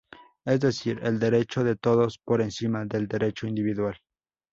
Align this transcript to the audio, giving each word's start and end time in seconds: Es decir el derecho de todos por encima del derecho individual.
Es 0.45 0.59
decir 0.59 0.99
el 1.03 1.19
derecho 1.19 1.63
de 1.63 1.75
todos 1.75 2.17
por 2.17 2.41
encima 2.41 2.83
del 2.85 3.07
derecho 3.07 3.45
individual. 3.45 3.97